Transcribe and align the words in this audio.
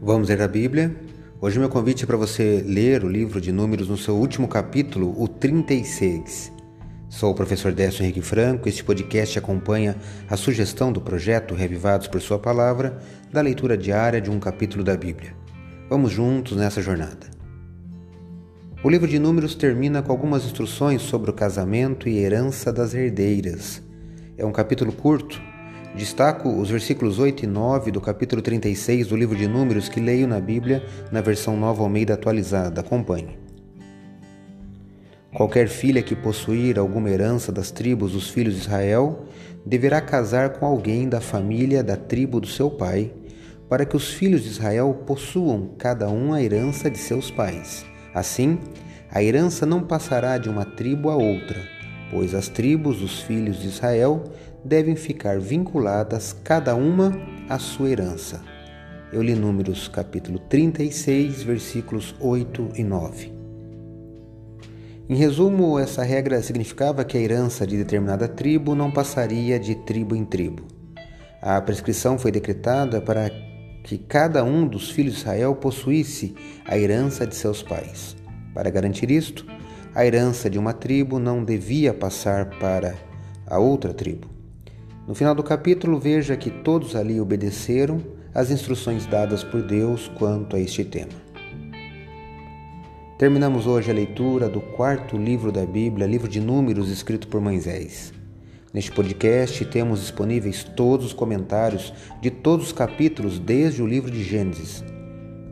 Vamos 0.00 0.28
ler 0.28 0.42
a 0.42 0.48
Bíblia? 0.48 0.94
Hoje 1.40 1.58
meu 1.58 1.70
convite 1.70 2.04
é 2.04 2.06
para 2.06 2.18
você 2.18 2.62
ler 2.66 3.02
o 3.02 3.08
livro 3.08 3.40
de 3.40 3.50
Números 3.50 3.88
no 3.88 3.96
seu 3.96 4.14
último 4.14 4.46
capítulo, 4.46 5.14
o 5.20 5.26
36. 5.26 6.52
Sou 7.08 7.32
o 7.32 7.34
professor 7.34 7.72
Décio 7.72 8.02
Henrique 8.02 8.20
Franco. 8.20 8.68
Este 8.68 8.84
podcast 8.84 9.38
acompanha 9.38 9.96
a 10.28 10.36
sugestão 10.36 10.92
do 10.92 11.00
projeto 11.00 11.54
Revivados 11.54 12.08
por 12.08 12.20
Sua 12.20 12.38
Palavra, 12.38 12.98
da 13.32 13.40
leitura 13.40 13.76
diária 13.76 14.20
de 14.20 14.30
um 14.30 14.38
capítulo 14.38 14.84
da 14.84 14.94
Bíblia. 14.94 15.34
Vamos 15.88 16.12
juntos 16.12 16.58
nessa 16.58 16.82
jornada. 16.82 17.30
O 18.84 18.90
livro 18.90 19.08
de 19.08 19.18
Números 19.18 19.54
termina 19.54 20.02
com 20.02 20.12
algumas 20.12 20.44
instruções 20.44 21.00
sobre 21.00 21.30
o 21.30 21.34
casamento 21.34 22.06
e 22.06 22.18
herança 22.18 22.70
das 22.70 22.92
herdeiras. 22.92 23.82
É 24.36 24.44
um 24.44 24.52
capítulo 24.52 24.92
curto, 24.92 25.40
Destaco 25.96 26.50
os 26.50 26.68
versículos 26.68 27.18
8 27.18 27.44
e 27.44 27.46
9 27.46 27.90
do 27.90 28.02
capítulo 28.02 28.42
36 28.42 29.06
do 29.06 29.16
livro 29.16 29.34
de 29.34 29.48
Números 29.48 29.88
que 29.88 29.98
leio 29.98 30.28
na 30.28 30.38
Bíblia 30.38 30.84
na 31.10 31.22
versão 31.22 31.56
Nova 31.56 31.82
Almeida 31.82 32.12
atualizada. 32.12 32.82
Acompanhe. 32.82 33.38
Qualquer 35.32 35.68
filha 35.68 36.02
que 36.02 36.14
possuir 36.14 36.78
alguma 36.78 37.08
herança 37.08 37.50
das 37.50 37.70
tribos 37.70 38.12
dos 38.12 38.28
filhos 38.28 38.56
de 38.56 38.60
Israel 38.60 39.24
deverá 39.64 40.02
casar 40.02 40.50
com 40.50 40.66
alguém 40.66 41.08
da 41.08 41.22
família 41.22 41.82
da 41.82 41.96
tribo 41.96 42.40
do 42.40 42.46
seu 42.46 42.70
pai, 42.70 43.10
para 43.66 43.86
que 43.86 43.96
os 43.96 44.12
filhos 44.12 44.42
de 44.42 44.50
Israel 44.50 45.02
possuam 45.06 45.70
cada 45.78 46.10
um 46.10 46.34
a 46.34 46.42
herança 46.42 46.90
de 46.90 46.98
seus 46.98 47.30
pais. 47.30 47.86
Assim, 48.12 48.58
a 49.10 49.22
herança 49.22 49.64
não 49.64 49.80
passará 49.80 50.36
de 50.36 50.50
uma 50.50 50.66
tribo 50.66 51.08
a 51.08 51.16
outra 51.16 51.75
pois 52.10 52.34
as 52.34 52.48
tribos 52.48 53.00
dos 53.00 53.20
filhos 53.20 53.60
de 53.60 53.68
Israel 53.68 54.24
devem 54.64 54.96
ficar 54.96 55.38
vinculadas 55.38 56.34
cada 56.44 56.74
uma 56.74 57.12
à 57.48 57.58
sua 57.58 57.90
herança. 57.90 58.42
Eu 59.12 59.22
li 59.22 59.34
Números 59.34 59.88
capítulo 59.88 60.38
36, 60.38 61.42
versículos 61.42 62.14
8 62.20 62.70
e 62.74 62.84
9. 62.84 63.32
Em 65.08 65.14
resumo, 65.14 65.78
essa 65.78 66.02
regra 66.02 66.42
significava 66.42 67.04
que 67.04 67.16
a 67.16 67.20
herança 67.20 67.64
de 67.64 67.76
determinada 67.76 68.26
tribo 68.26 68.74
não 68.74 68.90
passaria 68.90 69.58
de 69.58 69.76
tribo 69.76 70.16
em 70.16 70.24
tribo. 70.24 70.66
A 71.40 71.60
prescrição 71.60 72.18
foi 72.18 72.32
decretada 72.32 73.00
para 73.00 73.30
que 73.84 73.96
cada 73.96 74.42
um 74.42 74.66
dos 74.66 74.90
filhos 74.90 75.14
de 75.14 75.20
Israel 75.20 75.54
possuísse 75.54 76.34
a 76.64 76.76
herança 76.76 77.24
de 77.24 77.36
seus 77.36 77.62
pais. 77.62 78.16
Para 78.52 78.68
garantir 78.68 79.08
isto, 79.12 79.46
a 79.96 80.04
herança 80.04 80.50
de 80.50 80.58
uma 80.58 80.74
tribo 80.74 81.18
não 81.18 81.42
devia 81.42 81.94
passar 81.94 82.50
para 82.58 82.94
a 83.46 83.58
outra 83.58 83.94
tribo. 83.94 84.28
No 85.08 85.14
final 85.14 85.34
do 85.34 85.42
capítulo, 85.42 85.98
veja 85.98 86.36
que 86.36 86.50
todos 86.50 86.94
ali 86.94 87.18
obedeceram 87.18 88.02
às 88.34 88.50
instruções 88.50 89.06
dadas 89.06 89.42
por 89.42 89.62
Deus 89.62 90.06
quanto 90.18 90.54
a 90.54 90.60
este 90.60 90.84
tema. 90.84 91.14
Terminamos 93.16 93.66
hoje 93.66 93.90
a 93.90 93.94
leitura 93.94 94.50
do 94.50 94.60
quarto 94.60 95.16
livro 95.16 95.50
da 95.50 95.64
Bíblia, 95.64 96.06
livro 96.06 96.28
de 96.28 96.40
Números, 96.40 96.90
escrito 96.90 97.26
por 97.26 97.40
Moisés. 97.40 98.12
Neste 98.74 98.92
podcast 98.92 99.64
temos 99.64 100.00
disponíveis 100.00 100.62
todos 100.62 101.06
os 101.06 101.12
comentários 101.14 101.94
de 102.20 102.30
todos 102.30 102.66
os 102.66 102.72
capítulos 102.74 103.38
desde 103.38 103.82
o 103.82 103.86
livro 103.86 104.10
de 104.10 104.22
Gênesis. 104.22 104.84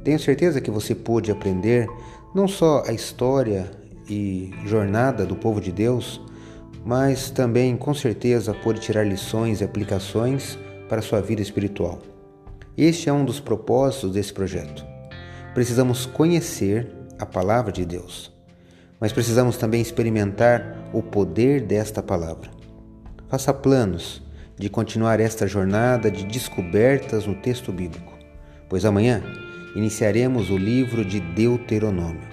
Tenho 0.04 0.18
certeza 0.18 0.60
que 0.60 0.70
você 0.70 0.94
pôde 0.94 1.32
aprender 1.32 1.88
não 2.34 2.46
só 2.46 2.82
a 2.86 2.92
história 2.92 3.82
e 4.08 4.50
jornada 4.66 5.24
do 5.24 5.36
povo 5.36 5.60
de 5.60 5.72
Deus, 5.72 6.20
mas 6.84 7.30
também 7.30 7.76
com 7.76 7.94
certeza 7.94 8.52
pode 8.52 8.80
tirar 8.80 9.06
lições 9.06 9.60
e 9.60 9.64
aplicações 9.64 10.58
para 10.88 11.02
sua 11.02 11.20
vida 11.20 11.40
espiritual. 11.40 12.00
Este 12.76 13.08
é 13.08 13.12
um 13.12 13.24
dos 13.24 13.40
propósitos 13.40 14.12
desse 14.12 14.32
projeto. 14.32 14.84
Precisamos 15.54 16.06
conhecer 16.06 16.92
a 17.18 17.24
palavra 17.24 17.72
de 17.72 17.84
Deus, 17.84 18.32
mas 19.00 19.12
precisamos 19.12 19.56
também 19.56 19.80
experimentar 19.80 20.90
o 20.92 21.02
poder 21.02 21.62
desta 21.62 22.02
palavra. 22.02 22.50
Faça 23.28 23.54
planos 23.54 24.22
de 24.58 24.68
continuar 24.68 25.20
esta 25.20 25.46
jornada 25.46 26.10
de 26.10 26.24
descobertas 26.24 27.26
no 27.26 27.34
texto 27.36 27.72
bíblico, 27.72 28.12
pois 28.68 28.84
amanhã 28.84 29.22
iniciaremos 29.74 30.50
o 30.50 30.56
livro 30.56 31.04
de 31.04 31.20
Deuteronômio. 31.20 32.28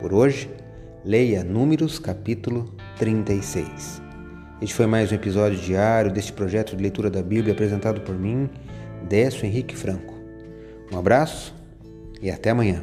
Por 0.00 0.12
hoje, 0.12 0.50
Leia 1.04 1.44
Números 1.44 1.98
capítulo 1.98 2.64
36. 2.98 4.00
Este 4.62 4.74
foi 4.74 4.86
mais 4.86 5.12
um 5.12 5.14
episódio 5.14 5.58
diário 5.58 6.10
deste 6.10 6.32
projeto 6.32 6.74
de 6.74 6.82
leitura 6.82 7.10
da 7.10 7.22
Bíblia 7.22 7.52
apresentado 7.52 8.00
por 8.00 8.18
mim, 8.18 8.48
Décio 9.06 9.44
Henrique 9.44 9.76
Franco. 9.76 10.14
Um 10.90 10.98
abraço 10.98 11.54
e 12.22 12.30
até 12.30 12.48
amanhã. 12.48 12.82